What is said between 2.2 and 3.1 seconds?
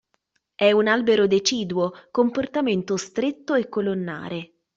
portamento